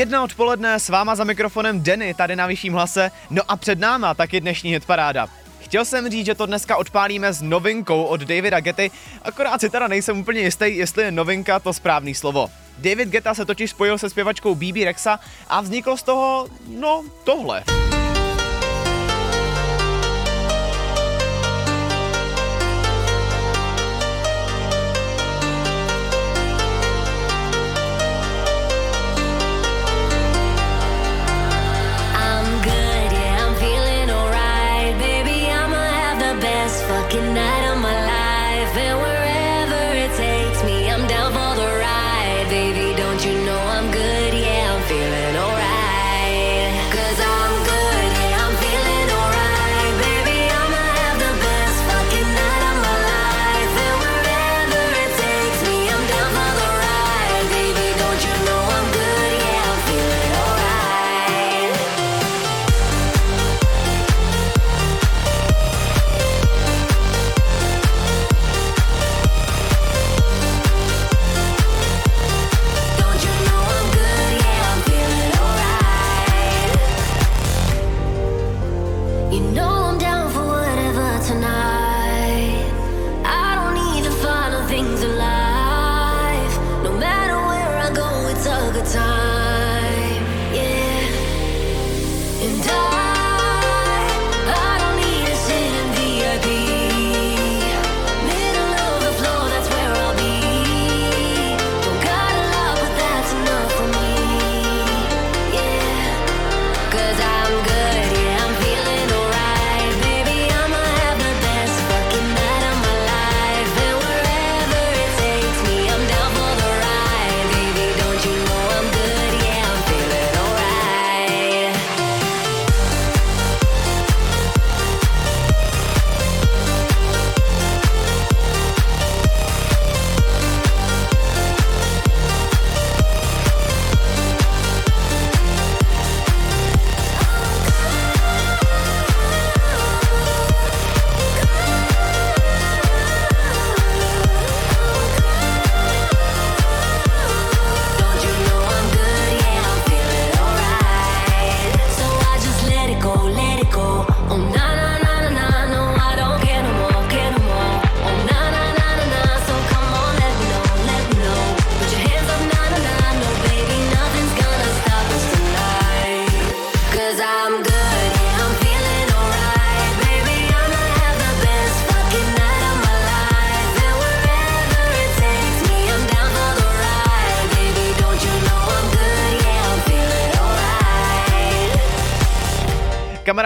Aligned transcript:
Jedna 0.00 0.24
odpoledne 0.24 0.80
s 0.80 0.88
váma 0.88 1.12
za 1.14 1.24
mikrofonem 1.24 1.82
Denny 1.82 2.14
tady 2.14 2.36
na 2.36 2.46
vyšším 2.46 2.72
hlase, 2.72 3.10
no 3.30 3.42
a 3.48 3.56
před 3.56 3.78
náma 3.78 4.14
taky 4.14 4.40
dnešní 4.40 4.70
hitparáda. 4.70 5.28
Chtěl 5.60 5.84
jsem 5.84 6.10
říct, 6.10 6.26
že 6.26 6.34
to 6.34 6.46
dneska 6.46 6.76
odpálíme 6.76 7.32
s 7.32 7.42
novinkou 7.42 8.02
od 8.02 8.20
Davida 8.20 8.60
Getty, 8.60 8.90
akorát 9.22 9.60
si 9.60 9.70
teda 9.70 9.88
nejsem 9.88 10.18
úplně 10.18 10.40
jistý, 10.40 10.76
jestli 10.76 11.02
je 11.02 11.10
novinka 11.12 11.58
to 11.60 11.72
správný 11.72 12.14
slovo. 12.14 12.50
David 12.78 13.08
Geta 13.08 13.34
se 13.34 13.44
totiž 13.44 13.70
spojil 13.70 13.98
se 13.98 14.10
zpěvačkou 14.10 14.54
BB 14.54 14.84
Rexa 14.84 15.20
a 15.48 15.60
vzniklo 15.60 15.96
z 15.96 16.02
toho, 16.02 16.48
no, 16.68 17.04
tohle. 17.24 17.64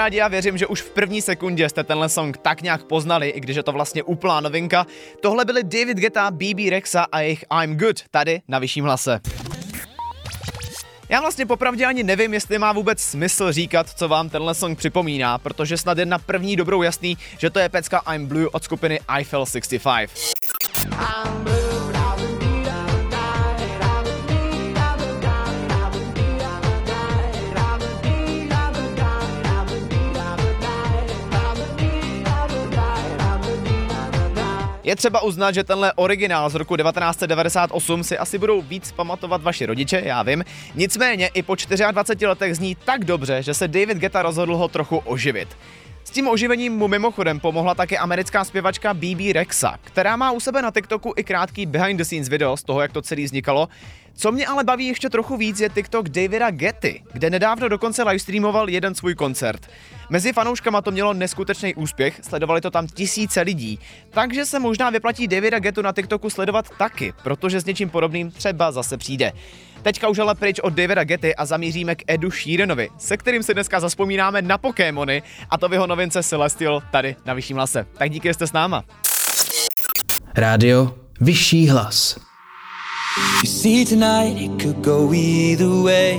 Kamarádi, 0.04 0.16
já 0.16 0.28
věřím, 0.28 0.58
že 0.58 0.66
už 0.66 0.82
v 0.82 0.90
první 0.90 1.22
sekundě 1.22 1.68
jste 1.68 1.84
tenhle 1.84 2.08
song 2.08 2.36
tak 2.36 2.62
nějak 2.62 2.84
poznali, 2.84 3.28
i 3.28 3.40
když 3.40 3.56
je 3.56 3.62
to 3.62 3.72
vlastně 3.72 4.02
úplná 4.02 4.40
novinka. 4.40 4.86
Tohle 5.20 5.44
byly 5.44 5.62
David 5.62 5.98
Geta, 5.98 6.30
BB 6.30 6.70
Rexa 6.70 7.06
a 7.12 7.20
jejich 7.20 7.44
I'm 7.62 7.76
Good 7.76 8.02
tady 8.10 8.42
na 8.48 8.58
vyšším 8.58 8.84
hlase. 8.84 9.20
Já 11.08 11.20
vlastně 11.20 11.46
popravdě 11.46 11.86
ani 11.86 12.02
nevím, 12.02 12.34
jestli 12.34 12.58
má 12.58 12.72
vůbec 12.72 13.00
smysl 13.00 13.52
říkat, 13.52 13.90
co 13.90 14.08
vám 14.08 14.28
tenhle 14.28 14.54
song 14.54 14.78
připomíná, 14.78 15.38
protože 15.38 15.76
snad 15.76 15.98
jen 15.98 16.08
na 16.08 16.18
první 16.18 16.56
dobrou 16.56 16.82
jasný, 16.82 17.18
že 17.38 17.50
to 17.50 17.58
je 17.58 17.68
pecka 17.68 18.02
I'm 18.14 18.26
Blue 18.26 18.48
od 18.48 18.64
skupiny 18.64 19.00
Eiffel 19.16 19.46
65. 19.46 20.10
I'm 20.92 21.44
blue. 21.44 21.53
Je 34.94 34.98
třeba 34.98 35.22
uznat, 35.22 35.54
že 35.54 35.64
tenhle 35.64 35.92
originál 35.92 36.50
z 36.50 36.54
roku 36.54 36.76
1998 36.76 38.04
si 38.04 38.18
asi 38.18 38.38
budou 38.38 38.62
víc 38.62 38.92
pamatovat 38.92 39.42
vaši 39.42 39.66
rodiče, 39.66 40.02
já 40.04 40.22
vím. 40.22 40.44
Nicméně 40.74 41.26
i 41.34 41.42
po 41.42 41.56
24 41.90 42.26
letech 42.26 42.56
zní 42.56 42.76
tak 42.84 43.04
dobře, 43.04 43.42
že 43.42 43.54
se 43.54 43.68
David 43.68 43.98
Geta 43.98 44.22
rozhodl 44.22 44.56
ho 44.56 44.68
trochu 44.68 44.96
oživit. 44.98 45.48
Tím 46.14 46.28
oživením 46.28 46.72
mu 46.76 46.88
mimochodem 46.88 47.40
pomohla 47.40 47.74
také 47.74 47.98
americká 47.98 48.44
zpěvačka 48.44 48.94
BB 48.94 49.32
Rexa, 49.32 49.78
která 49.84 50.16
má 50.16 50.30
u 50.30 50.40
sebe 50.40 50.62
na 50.62 50.70
TikToku 50.70 51.12
i 51.16 51.24
krátký 51.24 51.66
behind 51.66 51.98
the 51.98 52.04
scenes 52.04 52.28
video 52.28 52.56
z 52.56 52.62
toho, 52.62 52.80
jak 52.80 52.92
to 52.92 53.02
celé 53.02 53.24
vznikalo. 53.24 53.68
Co 54.14 54.32
mě 54.32 54.46
ale 54.46 54.64
baví 54.64 54.86
ještě 54.86 55.10
trochu 55.10 55.36
víc 55.36 55.60
je 55.60 55.68
TikTok 55.68 56.08
Davida 56.08 56.50
Getty, 56.50 57.02
kde 57.12 57.30
nedávno 57.30 57.68
dokonce 57.68 58.02
livestreamoval 58.02 58.70
jeden 58.70 58.94
svůj 58.94 59.14
koncert. 59.14 59.70
Mezi 60.10 60.32
fanouškama 60.32 60.82
to 60.82 60.90
mělo 60.90 61.14
neskutečný 61.14 61.74
úspěch, 61.74 62.20
sledovali 62.22 62.60
to 62.60 62.70
tam 62.70 62.86
tisíce 62.86 63.40
lidí, 63.40 63.78
takže 64.10 64.44
se 64.44 64.58
možná 64.58 64.90
vyplatí 64.90 65.28
Davida 65.28 65.58
Getu 65.58 65.82
na 65.82 65.92
TikToku 65.92 66.30
sledovat 66.30 66.70
taky, 66.78 67.12
protože 67.22 67.60
s 67.60 67.64
něčím 67.64 67.90
podobným 67.90 68.30
třeba 68.30 68.72
zase 68.72 68.96
přijde. 68.96 69.32
Teďka 69.84 70.08
už 70.08 70.18
ale 70.18 70.34
pryč 70.34 70.60
od 70.64 70.72
Davida 70.72 71.04
Getty 71.04 71.36
a 71.36 71.46
zamíříme 71.46 71.94
k 71.94 72.02
Edu 72.08 72.30
Sheeranovi, 72.30 72.88
se 72.98 73.16
kterým 73.16 73.42
si 73.42 73.54
dneska 73.54 73.80
zaspomínáme 73.80 74.42
na 74.42 74.58
Pokémony 74.58 75.22
a 75.50 75.58
to 75.58 75.68
v 75.68 75.72
jeho 75.72 75.86
novince 75.86 76.22
Celestial 76.22 76.82
tady 76.90 77.16
na 77.24 77.34
Vyšším 77.34 77.56
hlase. 77.56 77.86
Tak 77.98 78.10
díky, 78.10 78.28
že 78.28 78.34
jste 78.34 78.46
s 78.46 78.52
náma. 78.52 78.84
Rádio 80.36 80.94
Vyšší 81.20 81.68
hlas. 81.68 82.18
You 83.42 83.50
see 83.50 83.84
tonight 83.84 84.40
it 84.40 84.62
could 84.62 84.76
go 84.76 85.12
either 85.12 85.68
way 85.68 86.18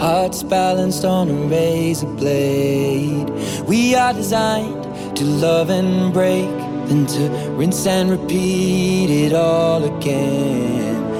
Hearts 0.00 0.42
balanced 0.42 1.04
on 1.04 1.30
a 1.30 1.48
razor 1.48 2.06
blade 2.06 3.30
We 3.68 3.94
are 3.94 4.12
designed 4.12 4.82
to 5.14 5.24
love 5.24 5.70
and 5.70 6.12
break 6.12 6.50
Then 6.88 7.06
to 7.06 7.28
rinse 7.58 7.86
and 7.86 8.10
repeat 8.10 9.10
it 9.10 9.32
all 9.32 9.84
again 9.84 10.91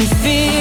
me 0.00 0.06
feel 0.06 0.59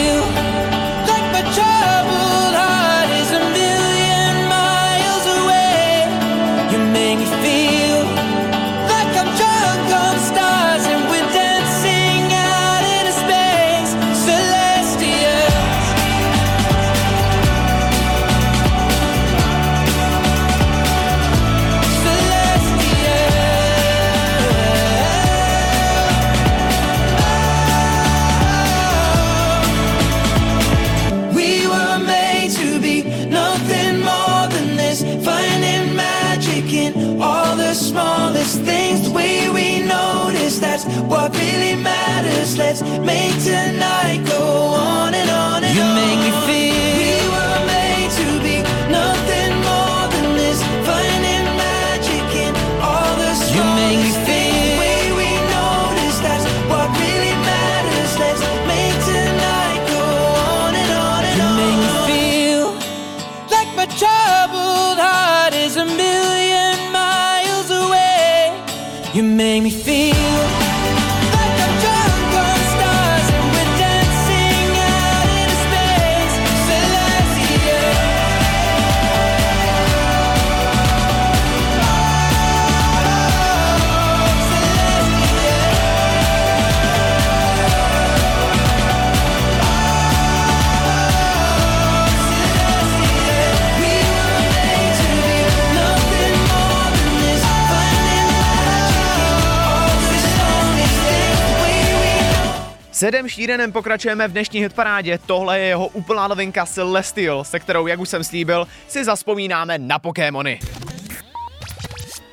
Edem 103.09 103.29
šírenem 103.29 103.71
pokračujeme 103.71 104.27
v 104.27 104.31
dnešní 104.31 104.59
hitparádě, 104.59 105.19
tohle 105.25 105.59
je 105.59 105.65
jeho 105.65 105.87
úplná 105.87 106.27
novinka 106.27 106.65
Celestial, 106.65 107.43
se 107.43 107.59
kterou, 107.59 107.87
jak 107.87 107.99
už 107.99 108.09
jsem 108.09 108.23
slíbil, 108.23 108.67
si 108.87 109.03
zaspomínáme 109.03 109.77
na 109.77 109.99
Pokémony. 109.99 110.59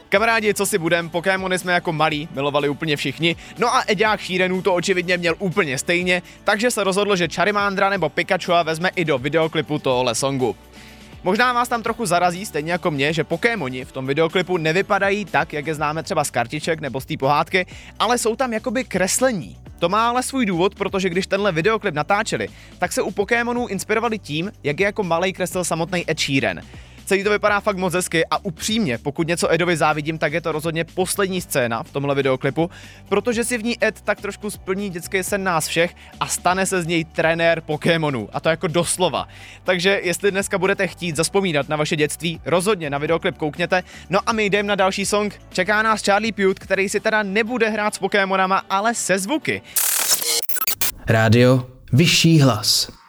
Kamarádi, 0.09 0.55
co 0.55 0.67
si 0.67 0.79
budem, 0.79 1.11
Pokémony 1.11 1.59
jsme 1.59 1.73
jako 1.73 1.93
malí 1.93 2.29
milovali 2.35 2.69
úplně 2.69 2.97
všichni, 2.97 3.37
no 3.59 3.75
a 3.75 3.85
Eďák 3.87 4.21
Šírenů 4.21 4.63
to 4.63 4.75
očividně 4.75 5.17
měl 5.17 5.35
úplně 5.39 5.79
stejně, 5.79 6.23
takže 6.45 6.71
se 6.71 6.85
rozhodl, 6.85 7.17
že 7.17 7.29
Charimandra 7.35 7.91
nebo 7.91 8.09
Pikachu 8.09 8.53
vezme 8.65 8.91
i 8.97 9.05
do 9.05 9.19
videoklipu 9.19 9.79
tohle 9.79 10.15
songu. 10.15 10.57
Možná 11.27 11.53
vás 11.53 11.69
tam 11.69 11.83
trochu 11.83 12.07
zarazí, 12.07 12.47
stejně 12.47 12.73
jako 12.73 12.91
mě, 12.91 13.13
že 13.13 13.25
Pokémoni 13.25 13.85
v 13.85 13.93
tom 13.93 14.07
videoklipu 14.07 14.57
nevypadají 14.57 15.25
tak, 15.25 15.53
jak 15.53 15.67
je 15.67 15.75
známe 15.75 16.03
třeba 16.03 16.25
z 16.25 16.31
kartiček 16.31 16.81
nebo 16.81 17.01
z 17.01 17.07
té 17.07 17.17
pohádky, 17.17 17.67
ale 17.99 18.19
jsou 18.19 18.37
tam 18.37 18.53
jakoby 18.53 18.85
kreslení. 18.85 19.57
To 19.79 19.89
má 19.89 20.09
ale 20.09 20.23
svůj 20.23 20.47
důvod, 20.47 20.75
protože 20.75 21.09
když 21.09 21.27
tenhle 21.27 21.53
videoklip 21.53 21.95
natáčeli, 21.95 22.49
tak 22.79 22.93
se 22.93 23.03
u 23.03 23.11
Pokémonů 23.11 23.67
inspirovali 23.67 24.19
tím, 24.19 24.53
jak 24.63 24.81
je 24.81 24.87
jako 24.87 25.03
malý 25.03 25.33
kreslil 25.33 25.65
samotný 25.65 26.11
Ed 26.11 26.21
Sheeran. 26.21 26.61
Celý 27.07 27.25
to 27.25 27.31
vypadá 27.31 27.61
fakt 27.61 27.77
moc 27.77 27.95
hezky 27.95 28.27
a 28.27 28.45
upřímně, 28.45 28.99
pokud 28.99 29.29
něco 29.29 29.53
Edovi 29.53 29.77
závidím, 29.77 30.19
tak 30.19 30.33
je 30.33 30.41
to 30.41 30.53
rozhodně 30.53 30.85
poslední 30.85 31.41
scéna 31.41 31.83
v 31.83 31.91
tomhle 31.91 32.15
videoklipu, 32.15 32.71
protože 33.09 33.45
si 33.45 33.59
v 33.59 33.65
ní 33.65 33.85
Ed 33.85 34.01
tak 34.01 34.21
trošku 34.21 34.51
splní 34.51 34.91
dětský 34.91 35.23
sen 35.23 35.45
nás 35.45 35.69
všech 35.69 35.95
a 36.21 36.27
stane 36.27 36.67
se 36.67 36.83
z 36.83 36.87
něj 36.87 37.05
trenér 37.05 37.61
Pokémonů. 37.61 38.29
A 38.33 38.41
to 38.41 38.49
jako 38.49 38.67
doslova. 38.67 39.29
Takže 39.65 40.01
jestli 40.03 40.31
dneska 40.31 40.59
budete 40.59 40.87
chtít 40.87 41.17
zaspomínat 41.17 41.69
na 41.69 41.77
vaše 41.77 41.97
dětství, 41.97 42.41
rozhodně 42.45 42.91
na 42.91 42.99
videoklip 42.99 43.37
koukněte. 43.37 43.83
No 44.11 44.21
a 44.27 44.33
my 44.33 44.45
jdeme 44.45 44.69
na 44.69 44.75
další 44.75 45.07
song. 45.07 45.41
Čeká 45.53 45.83
nás 45.83 46.03
Charlie 46.03 46.33
Pute, 46.33 46.65
který 46.65 46.89
si 46.89 47.01
teda 47.01 47.23
nebude 47.23 47.69
hrát 47.69 47.95
s 47.95 47.99
Pokémonama, 47.99 48.63
ale 48.71 48.95
se 48.95 49.19
zvuky. 49.19 49.63
Rádio 51.07 51.67
Vyšší 51.93 52.41
hlas. 52.41 53.06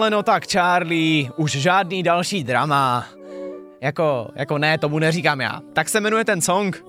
Ale 0.00 0.10
no 0.10 0.22
tak, 0.22 0.46
Charlie, 0.46 1.30
už 1.36 1.52
žádný 1.52 2.02
další 2.02 2.44
drama. 2.44 3.06
Jako, 3.80 4.30
jako 4.34 4.58
ne, 4.58 4.78
tomu 4.78 4.98
neříkám 4.98 5.40
já. 5.40 5.60
Tak 5.72 5.88
se 5.88 6.00
jmenuje 6.00 6.24
ten 6.24 6.40
song. 6.40 6.84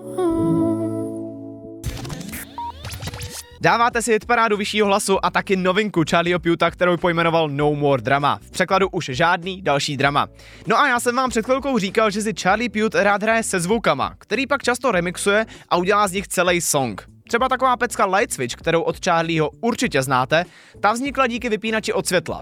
Dáváte 3.61 4.01
si 4.01 4.11
hitparádu 4.11 4.57
vyššího 4.57 4.87
hlasu 4.87 5.25
a 5.25 5.29
taky 5.29 5.55
novinku 5.55 6.03
Charlieho 6.09 6.39
Puta, 6.39 6.71
kterou 6.71 6.97
pojmenoval 6.97 7.49
No 7.49 7.75
More 7.75 8.01
Drama. 8.01 8.39
V 8.41 8.51
překladu 8.51 8.89
už 8.89 9.05
žádný 9.05 9.61
další 9.61 9.97
drama. 9.97 10.27
No 10.67 10.79
a 10.79 10.87
já 10.87 10.99
jsem 10.99 11.15
vám 11.15 11.29
před 11.29 11.45
chvilkou 11.45 11.79
říkal, 11.79 12.11
že 12.11 12.21
si 12.21 12.33
Charlie 12.33 12.69
Pute 12.69 13.03
rád 13.03 13.23
hraje 13.23 13.43
se 13.43 13.59
zvukama, 13.59 14.13
který 14.17 14.47
pak 14.47 14.63
často 14.63 14.91
remixuje 14.91 15.45
a 15.69 15.77
udělá 15.77 16.07
z 16.07 16.11
nich 16.11 16.27
celý 16.27 16.61
song. 16.61 17.11
Třeba 17.31 17.49
taková 17.49 17.77
pecka 17.77 18.05
Light 18.05 18.33
Switch, 18.33 18.55
kterou 18.55 18.81
od 18.81 19.05
Charlieho 19.05 19.49
určitě 19.61 20.01
znáte, 20.01 20.45
ta 20.81 20.91
vznikla 20.91 21.27
díky 21.27 21.49
vypínači 21.49 21.93
od 21.93 22.07
světla. 22.07 22.41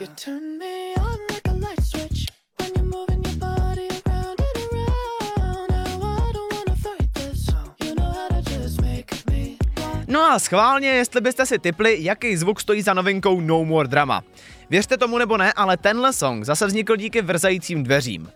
You 0.00 0.06
turn 0.16 0.58
me 0.58 0.94
on 0.96 1.18
like 1.28 1.48
a 1.48 1.52
light 1.52 1.82
switch 1.82 2.26
when 2.58 2.70
you're 2.74 2.84
moving 2.84 3.22
your 3.22 3.36
body 3.36 3.88
around 4.06 4.40
and 4.40 4.56
around. 4.72 5.68
Now 5.68 6.26
I 6.26 6.32
don't 6.32 6.52
wanna 6.54 6.76
fight 6.76 7.14
this, 7.14 7.50
you 7.84 7.94
know 7.94 8.10
how 8.10 8.28
to 8.28 8.40
just 8.50 8.80
make 8.80 9.12
me. 9.30 9.56
No 10.08 10.20
a 10.32 10.38
schválně, 10.38 10.88
jestli 10.88 11.20
byste 11.20 11.46
si 11.46 11.58
typli, 11.58 11.96
jaký 12.00 12.36
zvuk 12.36 12.60
stojí 12.60 12.82
za 12.82 12.94
novinkou 12.94 13.40
No 13.40 13.64
More 13.64 13.88
Drama. 13.88 14.22
Věřte 14.70 14.96
tomu 14.96 15.18
nebo 15.18 15.36
ne, 15.36 15.52
ale 15.52 15.76
tenhle 15.76 16.12
song 16.12 16.44
zase 16.44 16.66
vznikl 16.66 16.96
díky 16.96 17.22
vrzajícím 17.22 17.82
dveřím. 17.82 18.30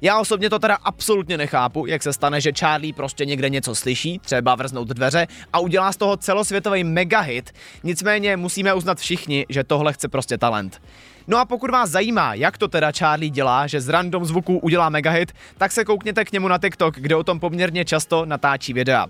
Já 0.00 0.18
osobně 0.18 0.50
to 0.50 0.58
teda 0.58 0.74
absolutně 0.74 1.38
nechápu, 1.38 1.86
jak 1.86 2.02
se 2.02 2.12
stane, 2.12 2.40
že 2.40 2.52
Charlie 2.52 2.92
prostě 2.92 3.24
někde 3.24 3.48
něco 3.48 3.74
slyší, 3.74 4.18
třeba 4.18 4.54
vrznout 4.54 4.88
dveře 4.88 5.26
a 5.52 5.58
udělá 5.58 5.92
z 5.92 5.96
toho 5.96 6.16
celosvětový 6.16 6.84
megahit, 6.84 7.50
nicméně 7.82 8.36
musíme 8.36 8.74
uznat 8.74 8.98
všichni, 8.98 9.46
že 9.48 9.64
tohle 9.64 9.92
chce 9.92 10.08
prostě 10.08 10.38
talent. 10.38 10.82
No 11.26 11.38
a 11.38 11.44
pokud 11.44 11.70
vás 11.70 11.90
zajímá, 11.90 12.34
jak 12.34 12.58
to 12.58 12.68
teda 12.68 12.92
Charlie 12.92 13.30
dělá, 13.30 13.66
že 13.66 13.80
z 13.80 13.88
random 13.88 14.24
zvuků 14.24 14.58
udělá 14.58 14.88
megahit, 14.88 15.32
tak 15.58 15.72
se 15.72 15.84
koukněte 15.84 16.24
k 16.24 16.32
němu 16.32 16.48
na 16.48 16.58
TikTok, 16.58 16.94
kde 16.94 17.16
o 17.16 17.24
tom 17.24 17.40
poměrně 17.40 17.84
často 17.84 18.24
natáčí 18.24 18.72
videa. 18.72 19.06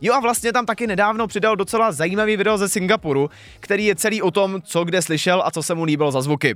Jo 0.00 0.14
a 0.14 0.20
vlastně 0.20 0.52
tam 0.52 0.66
taky 0.66 0.86
nedávno 0.86 1.26
přidal 1.26 1.56
docela 1.56 1.92
zajímavý 1.92 2.36
video 2.36 2.58
ze 2.58 2.68
Singapuru, 2.68 3.30
který 3.60 3.84
je 3.84 3.96
celý 3.96 4.22
o 4.22 4.30
tom, 4.30 4.62
co 4.62 4.84
kde 4.84 5.02
slyšel 5.02 5.42
a 5.44 5.50
co 5.50 5.62
se 5.62 5.74
mu 5.74 5.84
líbilo 5.84 6.10
za 6.10 6.20
zvuky. 6.20 6.54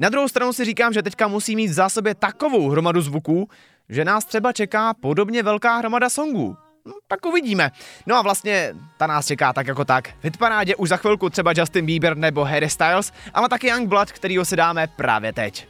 Na 0.00 0.08
druhou 0.08 0.28
stranu 0.28 0.52
si 0.52 0.64
říkám, 0.64 0.92
že 0.92 1.02
teďka 1.02 1.28
musí 1.28 1.56
mít 1.56 1.68
v 1.68 1.72
zásobě 1.72 2.14
takovou 2.14 2.68
hromadu 2.68 3.00
zvuků, 3.00 3.48
že 3.88 4.04
nás 4.04 4.24
třeba 4.24 4.52
čeká 4.52 4.94
podobně 4.94 5.42
velká 5.42 5.76
hromada 5.76 6.10
songů. 6.10 6.56
No, 6.86 6.92
tak 7.08 7.26
uvidíme. 7.26 7.70
No 8.06 8.16
a 8.16 8.22
vlastně 8.22 8.74
ta 8.96 9.06
nás 9.06 9.26
čeká 9.26 9.52
tak 9.52 9.66
jako 9.66 9.84
tak. 9.84 10.08
V 10.08 10.24
hitparádě 10.24 10.76
už 10.76 10.88
za 10.88 10.96
chvilku 10.96 11.30
třeba 11.30 11.52
Justin 11.56 11.86
Bieber 11.86 12.16
nebo 12.16 12.44
Harry 12.44 12.70
Styles, 12.70 13.12
ale 13.34 13.48
taky 13.48 13.66
Youngblood, 13.66 14.12
kterýho 14.12 14.44
si 14.44 14.56
dáme 14.56 14.86
právě 14.86 15.32
teď. 15.32 15.68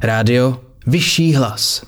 Rádio 0.00 0.60
Vyšší 0.86 1.34
hlas. 1.34 1.84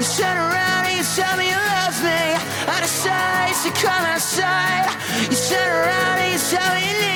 You 0.00 0.06
turn 0.16 0.38
around 0.38 0.86
and 0.86 0.96
you 0.96 1.04
tell 1.04 1.36
me 1.36 1.50
you 1.50 1.56
love 1.56 2.02
me. 2.02 2.22
I 2.72 2.80
decide 2.80 3.52
to 3.64 3.70
come 3.84 4.02
outside. 4.06 4.88
You 5.28 5.36
turn 5.36 5.68
around 5.68 6.18
and 6.24 6.32
you 6.32 6.40
tell 6.40 6.72
me 6.72 6.88
you 6.88 7.09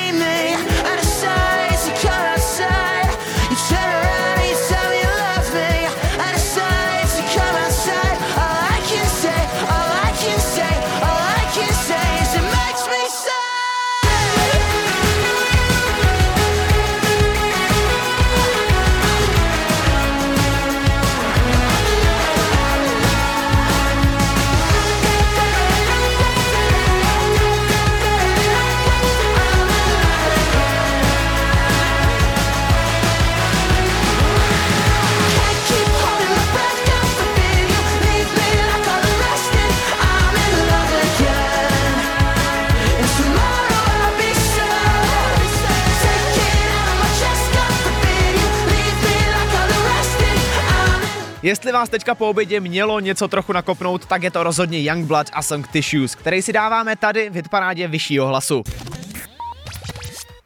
Jestli 51.45 51.71
vás 51.71 51.89
teďka 51.89 52.15
po 52.15 52.29
obědě 52.29 52.59
mělo 52.59 52.99
něco 52.99 53.27
trochu 53.27 53.53
nakopnout, 53.53 54.05
tak 54.05 54.23
je 54.23 54.31
to 54.31 54.43
rozhodně 54.43 54.83
Youngblood 54.83 55.27
a 55.33 55.41
song 55.41 55.67
Tissues, 55.67 56.15
který 56.15 56.41
si 56.41 56.53
dáváme 56.53 56.95
tady 56.95 57.29
v 57.29 57.35
hitparádě 57.35 57.87
vyššího 57.87 58.27
hlasu. 58.27 58.63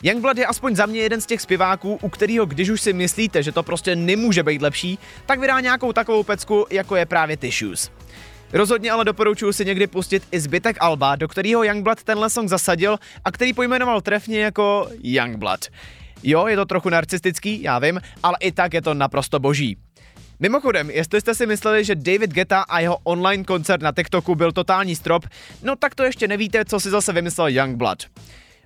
Youngblood 0.03 0.37
je 0.37 0.45
aspoň 0.45 0.75
za 0.75 0.85
mě 0.85 0.99
jeden 0.99 1.21
z 1.21 1.25
těch 1.25 1.41
zpěváků, 1.41 1.99
u 2.01 2.09
kterého, 2.09 2.45
když 2.45 2.69
už 2.69 2.81
si 2.81 2.93
myslíte, 2.93 3.43
že 3.43 3.51
to 3.51 3.63
prostě 3.63 3.95
nemůže 3.95 4.43
být 4.43 4.61
lepší, 4.61 4.99
tak 5.25 5.39
vydá 5.39 5.59
nějakou 5.59 5.93
takovou 5.93 6.23
pecku, 6.23 6.65
jako 6.69 6.95
je 6.95 7.05
právě 7.05 7.37
Tissues. 7.37 7.91
Rozhodně 8.53 8.91
ale 8.91 9.05
doporučuji 9.05 9.53
si 9.53 9.65
někdy 9.65 9.87
pustit 9.87 10.23
i 10.31 10.39
zbytek 10.39 10.77
Alba, 10.79 11.15
do 11.15 11.27
kterého 11.27 11.63
Youngblood 11.63 12.03
tenhle 12.03 12.29
song 12.29 12.49
zasadil 12.49 12.99
a 13.25 13.31
který 13.31 13.53
pojmenoval 13.53 14.01
trefně 14.01 14.39
jako 14.39 14.89
Youngblood. 15.03 15.65
Jo, 16.23 16.47
je 16.47 16.55
to 16.55 16.65
trochu 16.65 16.89
narcistický, 16.89 17.61
já 17.61 17.79
vím, 17.79 18.01
ale 18.23 18.37
i 18.39 18.51
tak 18.51 18.73
je 18.73 18.81
to 18.81 18.93
naprosto 18.93 19.39
boží. 19.39 19.77
Mimochodem, 20.41 20.89
jestli 20.89 21.21
jste 21.21 21.35
si 21.35 21.45
mysleli, 21.45 21.83
že 21.85 21.95
David 21.95 22.31
Geta 22.31 22.61
a 22.61 22.79
jeho 22.79 22.97
online 23.03 23.43
koncert 23.43 23.81
na 23.81 23.91
TikToku 23.91 24.35
byl 24.35 24.51
totální 24.51 24.95
strop, 24.95 25.25
no 25.63 25.75
tak 25.75 25.95
to 25.95 26.03
ještě 26.03 26.27
nevíte, 26.27 26.65
co 26.65 26.79
si 26.79 26.89
zase 26.89 27.13
vymyslel 27.13 27.47
Youngblood. 27.47 28.03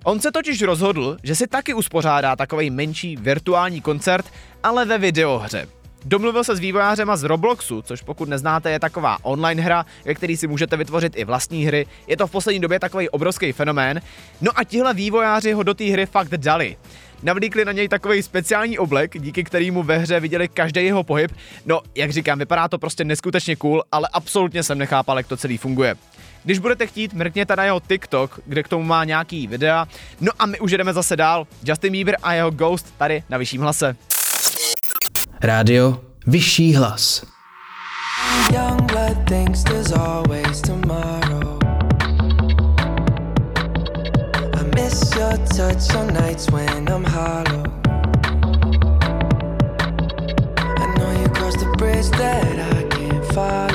On 0.04 0.20
se 0.20 0.32
totiž 0.32 0.62
rozhodl, 0.62 1.16
že 1.22 1.34
si 1.34 1.46
taky 1.46 1.74
uspořádá 1.74 2.36
takový 2.36 2.70
menší 2.70 3.16
virtuální 3.16 3.80
koncert, 3.80 4.26
ale 4.62 4.84
ve 4.84 4.98
videohře. 4.98 5.66
Domluvil 6.06 6.44
se 6.44 6.56
s 6.56 6.58
vývojářem 6.58 7.10
z 7.14 7.22
Robloxu, 7.22 7.82
což 7.82 8.02
pokud 8.02 8.28
neznáte, 8.28 8.70
je 8.70 8.80
taková 8.80 9.18
online 9.22 9.62
hra, 9.62 9.86
ve 10.04 10.14
které 10.14 10.36
si 10.36 10.46
můžete 10.46 10.76
vytvořit 10.76 11.12
i 11.16 11.24
vlastní 11.24 11.64
hry. 11.64 11.86
Je 12.06 12.16
to 12.16 12.26
v 12.26 12.30
poslední 12.30 12.60
době 12.60 12.80
takový 12.80 13.08
obrovský 13.08 13.52
fenomén. 13.52 14.00
No 14.40 14.50
a 14.54 14.64
tihle 14.64 14.94
vývojáři 14.94 15.52
ho 15.52 15.62
do 15.62 15.74
té 15.74 15.84
hry 15.84 16.06
fakt 16.06 16.34
dali. 16.36 16.76
Navlíkli 17.22 17.64
na 17.64 17.72
něj 17.72 17.88
takový 17.88 18.22
speciální 18.22 18.78
oblek, 18.78 19.18
díky 19.18 19.44
kterému 19.44 19.82
ve 19.82 19.98
hře 19.98 20.20
viděli 20.20 20.48
každý 20.48 20.84
jeho 20.84 21.04
pohyb. 21.04 21.32
No, 21.66 21.80
jak 21.94 22.10
říkám, 22.10 22.38
vypadá 22.38 22.68
to 22.68 22.78
prostě 22.78 23.04
neskutečně 23.04 23.56
cool, 23.56 23.82
ale 23.92 24.08
absolutně 24.12 24.62
jsem 24.62 24.78
nechápal, 24.78 25.16
jak 25.16 25.26
to 25.26 25.36
celý 25.36 25.58
funguje. 25.58 25.94
Když 26.44 26.58
budete 26.58 26.86
chtít, 26.86 27.14
mrkněte 27.14 27.56
na 27.56 27.64
jeho 27.64 27.80
TikTok, 27.80 28.40
kde 28.46 28.62
k 28.62 28.68
tomu 28.68 28.84
má 28.84 29.04
nějaký 29.04 29.46
videa. 29.46 29.88
No 30.20 30.32
a 30.38 30.46
my 30.46 30.60
už 30.60 30.70
jdeme 30.70 30.92
zase 30.92 31.16
dál. 31.16 31.46
Justin 31.64 31.92
Bieber 31.92 32.16
a 32.22 32.34
jeho 32.34 32.50
Ghost 32.50 32.94
tady 32.98 33.22
na 33.28 33.38
vyšším 33.38 33.60
hlase. 33.60 33.96
Rádio 35.42 36.00
Vyšší 36.26 36.74
hlas. 36.74 37.22
I 44.54 44.64
miss 44.74 45.16
your 45.16 45.36
touch 45.56 45.94
on 45.96 46.14
nights 46.14 46.50
when 46.50 46.88
I'm 46.88 47.04
hollow. 47.04 47.64
That 52.10 52.58
I 52.58 52.82
can't 52.88 53.24
follow. 53.32 53.73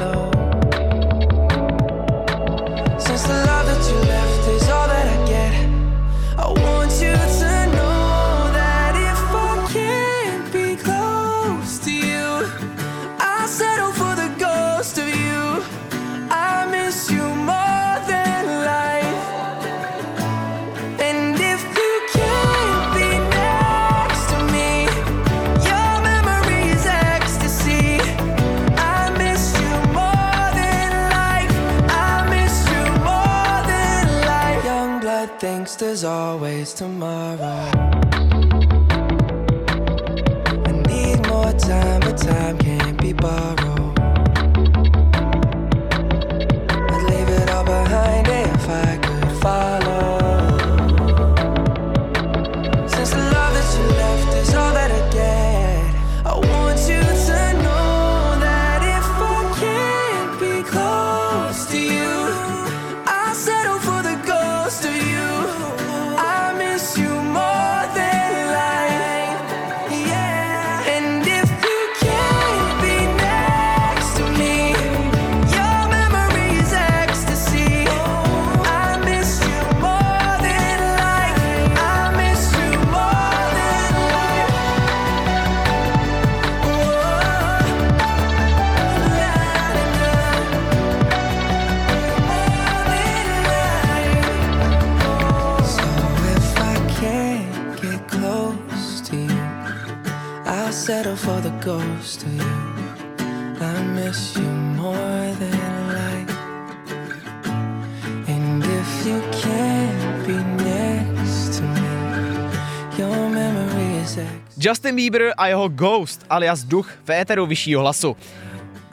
Justin 114.61 114.95
Bieber 114.95 115.33
a 115.37 115.47
jeho 115.47 115.69
Ghost, 115.69 116.25
alias 116.29 116.63
duch 116.63 116.91
v 117.03 117.09
éteru 117.09 117.45
vyššího 117.45 117.81
hlasu. 117.81 118.17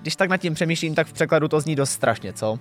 Když 0.02 0.16
tak 0.16 0.30
nad 0.30 0.36
tím 0.36 0.54
přemýšlím, 0.54 0.94
tak 0.94 1.06
v 1.06 1.12
překladu 1.12 1.48
to 1.48 1.60
zní 1.60 1.76
dost 1.76 1.90
strašně, 1.90 2.32
co? 2.32 2.58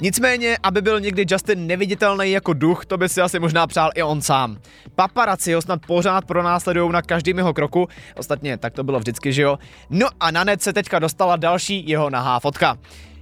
Nicméně, 0.00 0.56
aby 0.62 0.82
byl 0.82 1.00
někdy 1.00 1.24
Justin 1.30 1.66
neviditelný 1.66 2.30
jako 2.30 2.52
duch, 2.52 2.86
to 2.86 2.98
by 2.98 3.08
si 3.08 3.20
asi 3.20 3.38
možná 3.38 3.66
přál 3.66 3.90
i 3.94 4.02
on 4.02 4.22
sám. 4.22 4.58
Paparazzi 4.94 5.52
ho 5.52 5.62
snad 5.62 5.86
pořád 5.86 6.24
pronásledují 6.24 6.92
na 6.92 7.02
každém 7.02 7.38
jeho 7.38 7.54
kroku, 7.54 7.88
ostatně 8.16 8.56
tak 8.56 8.72
to 8.72 8.84
bylo 8.84 8.98
vždycky, 8.98 9.32
že 9.32 9.42
jo? 9.42 9.58
No 9.90 10.06
a 10.20 10.30
na 10.30 10.44
net 10.44 10.62
se 10.62 10.72
teďka 10.72 10.98
dostala 10.98 11.36
další 11.36 11.88
jeho 11.88 12.10
nahá 12.10 12.40
fotka. 12.40 12.78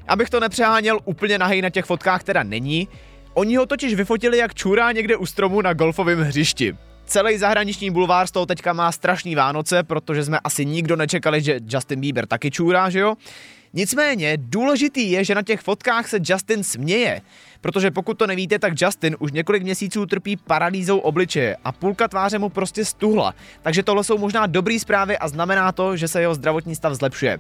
Abych 0.09 0.31
to 0.31 0.41
nepřeháněl 0.41 0.99
úplně 1.05 1.39
nahej 1.39 1.63
na 1.63 1.71
těch 1.71 1.85
fotkách 1.85 2.23
teda 2.23 2.43
není, 2.43 2.89
oni 3.35 3.57
ho 3.57 3.67
totiž 3.67 3.95
vyfotili 3.95 4.39
jak 4.39 4.55
čurá 4.55 4.93
někde 4.93 5.17
u 5.17 5.27
stromu 5.27 5.63
na 5.63 5.73
golfovém 5.73 6.21
hřišti. 6.21 6.77
Celý 7.07 7.39
zahraniční 7.39 7.91
bulvár 7.91 8.27
z 8.27 8.31
toho 8.31 8.47
teďka 8.47 8.73
má 8.73 8.93
strašný 8.93 9.35
Vánoce, 9.35 9.83
protože 9.83 10.25
jsme 10.25 10.39
asi 10.45 10.67
nikdo 10.67 10.97
nečekali, 10.97 11.43
že 11.43 11.61
Justin 11.69 12.01
Bieber 12.01 12.27
taky 12.27 12.51
čůrá, 12.51 12.91
že 12.91 12.99
jo? 12.99 13.15
Nicméně 13.73 14.37
důležitý 14.41 15.11
je, 15.11 15.25
že 15.25 15.35
na 15.35 15.43
těch 15.43 15.61
fotkách 15.61 16.09
se 16.09 16.19
Justin 16.23 16.65
směje, 16.65 17.21
protože 17.61 17.91
pokud 17.91 18.19
to 18.19 18.27
nevíte, 18.27 18.59
tak 18.59 18.73
Justin 18.81 19.17
už 19.19 19.33
několik 19.33 19.63
měsíců 19.63 20.07
trpí 20.07 20.37
paralýzou 20.37 20.99
obličeje 20.99 21.57
a 21.65 21.73
půlka 21.73 22.09
tváře 22.09 22.39
mu 22.39 22.49
prostě 22.49 22.85
stuhla, 22.85 23.35
takže 23.63 23.83
tohle 23.83 24.05
jsou 24.05 24.19
možná 24.19 24.47
dobrý 24.47 24.79
zprávy 24.79 25.19
a 25.19 25.29
znamená 25.29 25.73
to, 25.73 25.97
že 25.97 26.09
se 26.09 26.21
jeho 26.21 26.35
zdravotní 26.35 26.75
stav 26.75 26.93
zlepšuje. 26.93 27.39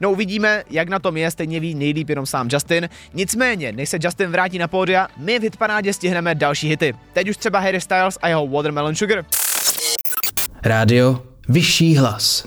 No 0.00 0.10
uvidíme, 0.10 0.64
jak 0.70 0.88
na 0.88 0.98
tom 0.98 1.16
je, 1.16 1.30
stejně 1.30 1.60
ví 1.60 1.74
nejlíp 1.74 2.08
jenom 2.08 2.26
sám 2.26 2.48
Justin. 2.52 2.88
Nicméně, 3.14 3.72
než 3.72 3.88
se 3.88 3.98
Justin 4.02 4.30
vrátí 4.30 4.58
na 4.58 4.68
pódia, 4.68 5.08
my 5.16 5.38
v 5.38 5.42
hitparádě 5.42 5.92
stihneme 5.92 6.34
další 6.34 6.68
hity. 6.68 6.94
Teď 7.12 7.28
už 7.28 7.36
třeba 7.36 7.58
Harry 7.58 7.80
Styles 7.80 8.18
a 8.22 8.28
jeho 8.28 8.46
Watermelon 8.46 8.94
Sugar. 8.94 9.24
Rádio 10.62 11.22
Vyšší 11.48 11.96
hlas. 11.96 12.46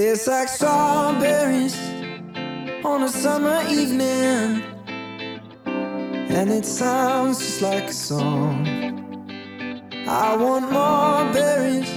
It's 0.00 0.26
like 0.26 0.48
strawberries 0.48 1.76
on 2.84 3.04
a 3.04 3.08
summer 3.08 3.62
evening, 3.70 4.62
and 6.36 6.50
it 6.50 6.66
sounds 6.66 7.40
just 7.40 7.62
like 7.62 7.88
a 7.88 7.92
song. 7.92 8.66
I 10.06 10.36
want 10.36 10.70
more 10.72 11.32
berries 11.32 11.88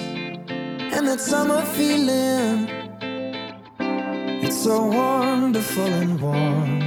and 0.98 1.08
that 1.08 1.20
summer 1.20 1.62
feeling. 1.66 2.81
So 4.52 4.84
wonderful 4.86 5.86
and 5.86 6.22
warm. 6.22 6.80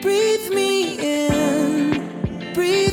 Breathe 0.00 0.50
me 0.50 1.28
in, 1.28 2.52
breathe 2.54 2.85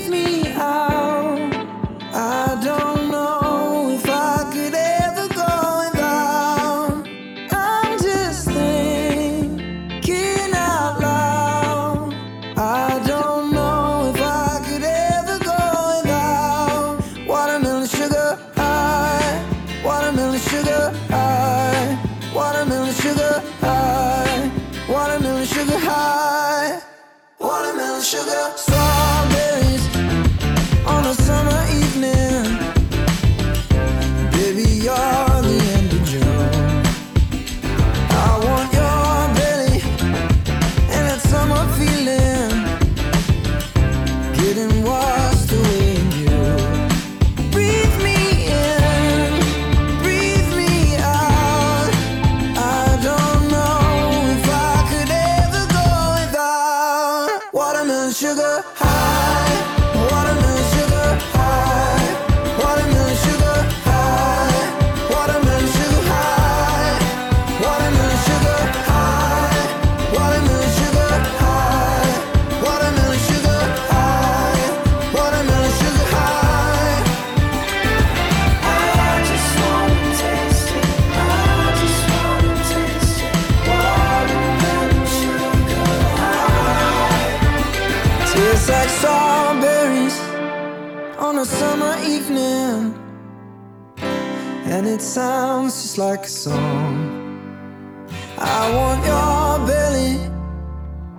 like 96.23 96.29
a 96.29 96.31
song. 96.31 98.07
I 98.37 98.73
want 98.75 98.99
your 99.05 99.67
belly 99.67 100.15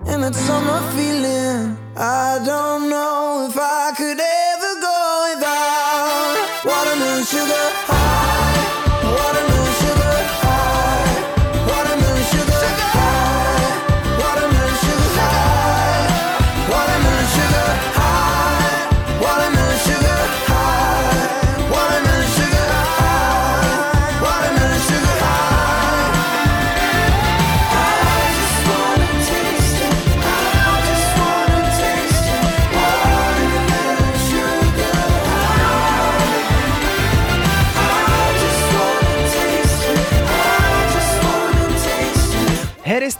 and 0.07 0.23
that 0.23 0.33
summer 0.33 0.81
feeling. 0.95 1.77
I 1.95 2.41
don't 2.43 2.89
know 2.89 3.47
if 3.47 3.55
I 3.55 3.93
could 3.97 4.19
ever 4.19 4.73
go 4.89 4.99
without 5.29 6.65
watermelon 6.65 7.23
sugar 7.23 7.64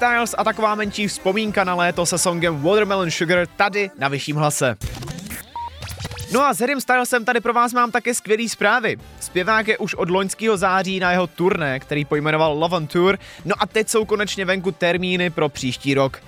Styles 0.06 0.36
a 0.38 0.44
taková 0.44 0.76
menší 0.76 1.08
vzpomínka 1.08 1.64
na 1.64 1.76
léto 1.76 2.06
se 2.06 2.18
songem 2.18 2.62
Watermelon 2.62 3.12
Sugar 3.12 3.48
tady 3.56 3.92
na 3.98 4.08
vyšším 4.08 4.36
hlase. 4.36 4.76
No 6.32 6.46
a 6.46 6.54
s 6.54 6.60
Harrym 6.60 6.82
Stylesem 6.82 7.26
tady 7.26 7.42
pro 7.42 7.54
vás 7.54 7.74
mám 7.74 7.92
také 7.92 8.14
skvělé 8.14 8.50
zprávy. 8.50 8.98
Zpěvák 9.20 9.68
je 9.68 9.78
už 9.78 9.94
od 9.94 10.10
loňského 10.10 10.58
září 10.58 11.00
na 11.00 11.12
jeho 11.12 11.28
turné, 11.28 11.80
který 11.80 12.06
pojmenoval 12.06 12.54
Love 12.54 12.78
on 12.78 12.88
Tour, 12.88 13.18
no 13.46 13.56
a 13.60 13.66
teď 13.66 13.90
jsou 13.90 14.06
konečně 14.06 14.46
venku 14.46 14.72
termíny 14.72 15.30
pro 15.30 15.50
příští 15.50 15.94
rok. 15.94 16.22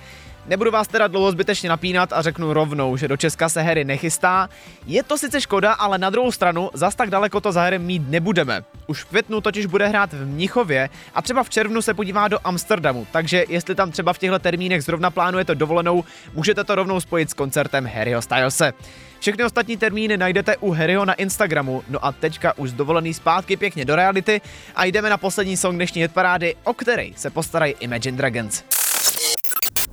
Nebudu 0.48 0.70
vás 0.70 0.88
teda 0.88 1.06
dlouho 1.06 1.32
zbytečně 1.32 1.68
napínat 1.68 2.12
a 2.12 2.22
řeknu 2.22 2.52
rovnou, 2.52 2.96
že 2.96 3.08
do 3.08 3.16
Česka 3.16 3.48
se 3.48 3.62
Harry 3.62 3.84
nechystá. 3.84 4.48
Je 4.86 5.02
to 5.02 5.18
sice 5.18 5.40
škoda, 5.40 5.72
ale 5.72 5.98
na 5.98 6.10
druhou 6.10 6.32
stranu 6.32 6.70
zas 6.74 6.94
tak 6.94 7.10
daleko 7.10 7.40
to 7.40 7.52
za 7.52 7.60
Harrym 7.60 7.82
mít 7.82 8.02
nebudeme. 8.10 8.64
Už 8.86 9.04
v 9.04 9.06
květnu 9.06 9.40
totiž 9.40 9.66
bude 9.66 9.88
hrát 9.88 10.12
v 10.12 10.26
Mnichově 10.26 10.88
a 11.14 11.22
třeba 11.22 11.42
v 11.42 11.50
červnu 11.50 11.82
se 11.82 11.94
podívá 11.94 12.28
do 12.28 12.38
Amsterdamu, 12.44 13.06
takže 13.12 13.44
jestli 13.48 13.74
tam 13.74 13.90
třeba 13.90 14.12
v 14.12 14.18
těchto 14.18 14.38
termínech 14.38 14.84
zrovna 14.84 15.10
plánujete 15.10 15.54
dovolenou, 15.54 16.04
můžete 16.34 16.64
to 16.64 16.74
rovnou 16.74 17.00
spojit 17.00 17.30
s 17.30 17.34
koncertem 17.34 17.86
Harryho 17.86 18.22
Stylese. 18.22 18.72
Všechny 19.20 19.44
ostatní 19.44 19.76
termíny 19.76 20.16
najdete 20.16 20.56
u 20.56 20.70
Harryho 20.70 21.04
na 21.04 21.14
Instagramu, 21.14 21.82
no 21.88 22.04
a 22.04 22.12
teďka 22.12 22.58
už 22.58 22.72
dovolený 22.72 23.14
zpátky 23.14 23.56
pěkně 23.56 23.84
do 23.84 23.96
reality 23.96 24.40
a 24.76 24.84
jdeme 24.84 25.10
na 25.10 25.16
poslední 25.16 25.56
song 25.56 25.76
dnešní 25.76 26.02
hitparády, 26.02 26.56
o 26.64 26.74
který 26.74 27.14
se 27.16 27.30
postarají 27.30 27.74
Imagine 27.80 28.16
Dragons. 28.16 28.64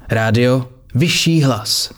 Rádio 0.09 0.69
Vyšší 0.95 1.41
hlas. 1.43 1.91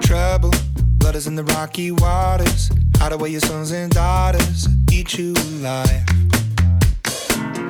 trouble. 0.00 0.50
Blood 0.98 1.14
is 1.16 1.26
in 1.26 1.36
the 1.36 1.44
rocky 1.54 1.92
waters. 1.92 2.70
Hide 2.98 3.12
away 3.12 3.30
your 3.30 3.40
sons 3.40 3.70
and 3.72 3.92
daughters. 3.94 4.68
Eat 4.92 5.18
you 5.18 5.34
alive. 5.34 6.04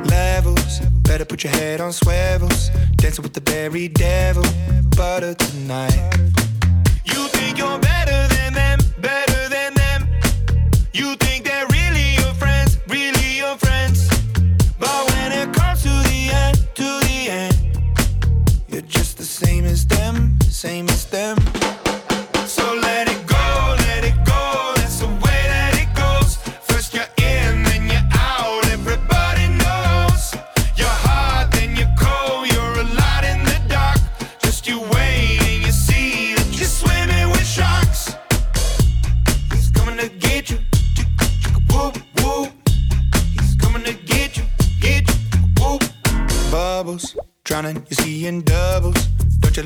Levels. 0.04 0.80
Better 1.02 1.24
put 1.24 1.44
your 1.44 1.52
head 1.52 1.80
on 1.80 1.92
swivels. 1.92 2.70
Dancing 2.96 3.22
with 3.22 3.34
the 3.34 3.40
berry 3.40 3.88
devil. 3.88 4.44
Butter 4.96 5.34
tonight. 5.34 6.16
You 7.04 7.28
think 7.28 7.58
you're 7.58 7.78
better 7.78 8.28
than 8.34 8.54
them, 8.54 8.78
better 9.00 9.48
than 9.48 9.74
them. 9.74 10.08
You 10.92 11.14
think 11.16 11.44
they're 11.44 11.69
same 20.60 20.86
as 20.90 21.06
them. 21.06 21.59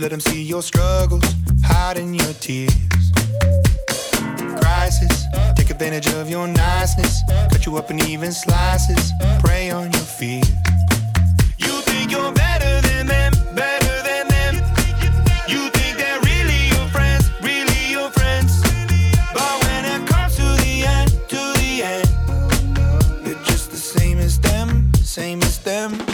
Let 0.05 0.11
them 0.11 0.21
see 0.21 0.43
your 0.43 0.61
struggles, 0.61 1.25
hiding 1.65 2.13
your 2.13 2.35
tears. 2.35 2.75
Crisis, 4.61 5.25
take 5.57 5.71
advantage 5.71 6.09
of 6.09 6.29
your 6.29 6.47
niceness, 6.47 7.23
cut 7.51 7.65
you 7.65 7.79
up 7.79 7.91
in 7.91 7.99
even 8.01 8.31
slices, 8.31 9.13
prey 9.43 9.71
on 9.71 9.91
your 9.91 10.03
fears. 10.03 10.51
You 11.57 11.81
think 11.89 12.11
you're 12.11 12.33
better 12.33 12.83
than 12.87 13.07
them, 13.07 13.33
better 13.55 13.97
than 14.03 14.29
them. 14.29 14.55
You 15.49 15.71
think 15.71 15.97
they're 15.97 16.21
really 16.21 16.67
your 16.69 16.87
friends, 16.89 17.31
really 17.41 17.91
your 17.91 18.11
friends. 18.11 18.61
But 19.33 19.55
when 19.65 19.87
it 19.87 20.07
comes 20.07 20.37
to 20.37 20.43
the 20.65 20.85
end, 20.85 21.11
to 21.33 21.41
the 21.61 21.83
end, 21.83 23.27
you're 23.27 23.43
just 23.45 23.71
the 23.71 23.79
same 23.79 24.19
as 24.19 24.39
them, 24.39 24.93
same 24.97 25.43
as 25.43 25.61
them. 25.61 26.14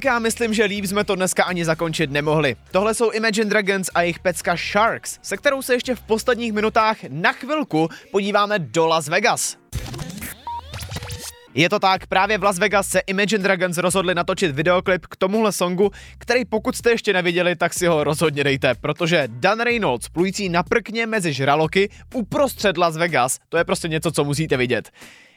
Tak 0.00 0.04
já 0.04 0.18
myslím, 0.18 0.54
že 0.54 0.64
líp 0.64 0.84
jsme 0.84 1.04
to 1.04 1.14
dneska 1.14 1.44
ani 1.44 1.64
zakončit 1.64 2.10
nemohli. 2.10 2.56
Tohle 2.70 2.94
jsou 2.94 3.10
Imagine 3.10 3.50
Dragons 3.50 3.90
a 3.94 4.02
jejich 4.02 4.18
pecka 4.18 4.56
Sharks, 4.56 5.18
se 5.22 5.36
kterou 5.36 5.62
se 5.62 5.74
ještě 5.74 5.94
v 5.94 6.00
posledních 6.00 6.52
minutách 6.52 6.96
na 7.08 7.32
chvilku 7.32 7.88
podíváme 8.12 8.58
do 8.58 8.86
Las 8.86 9.08
Vegas. 9.08 9.56
Je 11.54 11.68
to 11.68 11.78
tak, 11.78 12.06
právě 12.06 12.38
v 12.38 12.42
Las 12.42 12.58
Vegas 12.58 12.88
se 12.88 13.00
Imagine 13.00 13.42
Dragons 13.42 13.78
rozhodli 13.78 14.14
natočit 14.14 14.50
videoklip 14.50 15.06
k 15.06 15.16
tomuhle 15.16 15.52
songu, 15.52 15.90
který 16.18 16.44
pokud 16.44 16.76
jste 16.76 16.90
ještě 16.90 17.12
neviděli, 17.12 17.56
tak 17.56 17.74
si 17.74 17.86
ho 17.86 18.04
rozhodně 18.04 18.44
dejte, 18.44 18.74
protože 18.74 19.24
Dan 19.26 19.60
Reynolds, 19.60 20.08
plující 20.08 20.48
na 20.48 20.62
prkně 20.62 21.06
mezi 21.06 21.32
žraloky 21.32 21.90
uprostřed 22.14 22.78
Las 22.78 22.96
Vegas, 22.96 23.38
to 23.48 23.56
je 23.56 23.64
prostě 23.64 23.88
něco, 23.88 24.12
co 24.12 24.24
musíte 24.24 24.56
vidět. 24.56 24.90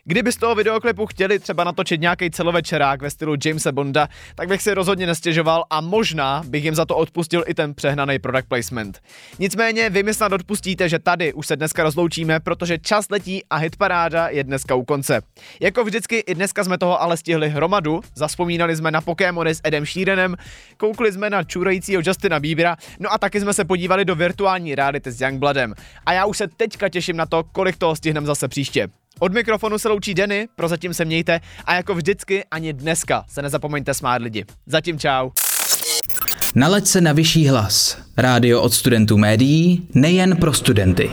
Kdyby 0.06 0.32
z 0.32 0.38
toho 0.38 0.56
videoklipu 0.56 1.06
chtěli 1.06 1.40
třeba 1.40 1.64
natočit 1.64 2.02
nějaký 2.02 2.32
celovečerák 2.32 3.02
ve 3.02 3.10
stylu 3.10 3.36
Jamesa 3.46 3.72
Bonda, 3.72 4.08
tak 4.36 4.48
bych 4.48 4.62
si 4.62 4.74
rozhodně 4.74 5.08
nestěžoval 5.08 5.64
a 5.70 5.82
možná 5.82 6.44
bych 6.48 6.64
jim 6.64 6.76
za 6.76 6.86
to 6.86 6.96
odpustil 6.96 7.44
i 7.48 7.54
ten 7.54 7.74
přehnaný 7.74 8.20
product 8.20 8.48
placement. 8.48 9.00
Nicméně 9.40 9.90
vy 9.90 10.04
mi 10.04 10.14
snad 10.14 10.32
odpustíte, 10.32 10.90
že 10.90 11.00
tady 11.00 11.34
už 11.34 11.48
se 11.48 11.56
dneska 11.56 11.84
rozloučíme, 11.84 12.40
protože 12.40 12.78
čas 12.78 13.10
letí 13.10 13.44
a 13.50 13.56
hitparáda 13.56 14.28
je 14.28 14.44
dneska 14.44 14.76
u 14.76 14.84
konce. 14.84 15.22
Jako 15.60 15.84
vždycky 15.84 16.18
i 16.18 16.36
dneska 16.36 16.64
jsme 16.64 16.78
toho 16.78 17.02
ale 17.02 17.18
stihli 17.18 17.50
hromadu, 17.50 18.02
zaspomínali 18.16 18.76
jsme 18.76 18.92
na 18.92 19.02
Pokémony 19.02 19.56
s 19.56 19.62
Edem 19.64 19.86
Sheeranem, 19.86 20.36
koukli 20.78 21.12
jsme 21.12 21.30
na 21.30 21.44
čurajícího 21.44 22.02
Justina 22.06 22.40
Biebera, 22.40 22.78
no 23.00 23.14
a 23.14 23.18
taky 23.18 23.42
jsme 23.42 23.54
se 23.54 23.66
podívali 23.66 24.06
do 24.06 24.16
virtuální 24.16 24.76
reality 24.76 25.12
s 25.12 25.22
Youngbloodem. 25.22 25.74
A 26.06 26.14
já 26.14 26.26
už 26.26 26.38
se 26.38 26.48
teďka 26.48 26.90
těším 26.90 27.18
na 27.18 27.26
to, 27.26 27.44
kolik 27.44 27.78
toho 27.78 27.96
stihneme 27.96 28.28
zase 28.28 28.48
příště. 28.48 28.90
Od 29.24 29.34
mikrofonu 29.34 29.78
se 29.80 29.90
loučí 29.90 30.14
Denny, 30.14 30.48
prozatím 30.56 30.94
se 30.94 31.06
mějte 31.06 31.40
a 31.66 31.74
jako 31.74 31.96
vždycky 31.96 32.44
ani 32.52 32.74
dneska 32.74 33.26
se 33.30 33.42
nezapomeňte 33.42 33.94
smát 33.94 34.22
lidi. 34.22 34.46
Zatím 34.66 35.00
čau. 35.00 35.30
Nalaď 36.56 36.86
se 36.86 37.02
na 37.02 37.14
vyšší 37.14 37.48
hlas. 37.48 37.98
Rádio 38.18 38.62
od 38.62 38.74
studentů 38.74 39.18
médií 39.18 39.88
nejen 39.94 40.38
pro 40.38 40.54
studenty. 40.54 41.12